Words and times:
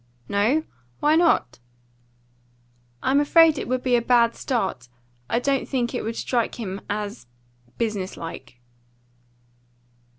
"No? 0.27 0.63
Why 0.99 1.15
not?" 1.15 1.59
"I'm 3.03 3.19
afraid 3.19 3.59
it 3.59 3.67
would 3.67 3.83
be 3.83 3.95
a 3.95 4.01
bad 4.01 4.35
start. 4.35 4.87
I 5.29 5.37
don't 5.37 5.67
think 5.69 5.93
it 5.93 6.01
would 6.03 6.15
strike 6.15 6.55
him 6.59 6.81
as 6.89 7.27
business 7.77 8.17
like." 8.17 8.59